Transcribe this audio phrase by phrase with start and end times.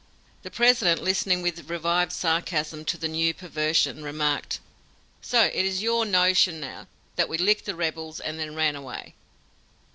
[0.41, 4.59] The President, listening with revived sarcasm to the new perversion, remarked:
[5.21, 9.13] "So it is your notion now that we licked the rebels and then ran away!"